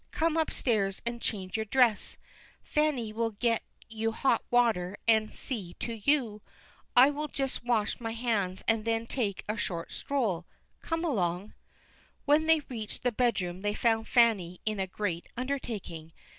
Come 0.09 0.35
upstairs 0.35 1.03
and 1.05 1.21
change 1.21 1.55
your 1.55 1.65
dress; 1.67 2.17
Fanny 2.63 3.13
will 3.13 3.29
get 3.29 3.61
you 3.87 4.13
hot 4.13 4.41
water 4.49 4.97
and 5.07 5.35
see 5.35 5.75
to 5.75 5.93
you. 5.93 6.41
I 6.95 7.11
will 7.11 7.27
just 7.27 7.63
wash 7.63 7.99
my 7.99 8.13
hands 8.13 8.63
and 8.67 8.83
then 8.83 9.05
take 9.05 9.43
a 9.47 9.57
short 9.57 9.93
stroll. 9.93 10.47
Come 10.81 11.05
along." 11.05 11.53
When 12.25 12.47
they 12.47 12.61
reached 12.61 13.03
the 13.03 13.11
bedroom 13.11 13.61
they 13.61 13.75
found 13.75 14.07
Fanny 14.07 14.59
in 14.65 14.79
a 14.79 14.87
great 14.87 15.27
undertaking. 15.37 16.13